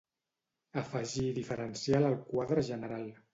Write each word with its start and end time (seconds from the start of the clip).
Afegir 0.81 1.25
diferencial 1.41 2.09
al 2.09 2.17
quadre 2.31 2.65
general 2.73 3.07